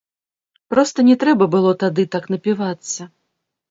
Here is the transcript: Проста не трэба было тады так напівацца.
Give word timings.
Проста 0.75 1.05
не 1.11 1.15
трэба 1.25 1.51
было 1.59 1.71
тады 1.87 2.09
так 2.19 2.23
напівацца. 2.35 3.01